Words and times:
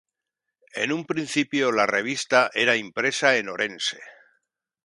En 0.83 0.91
un 0.91 1.05
principio 1.05 1.71
la 1.71 1.85
revista 1.85 2.49
era 2.55 2.75
impresa 2.75 3.37
en 3.37 3.49
Orense. 3.49 4.01